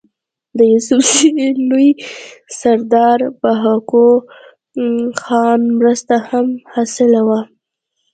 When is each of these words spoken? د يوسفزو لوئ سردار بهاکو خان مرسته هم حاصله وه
د 0.57 0.59
يوسفزو 0.71 1.27
لوئ 1.69 1.89
سردار 2.59 3.19
بهاکو 3.41 4.05
خان 5.21 5.61
مرسته 5.79 6.15
هم 6.29 6.47
حاصله 6.71 7.21
وه 7.27 7.41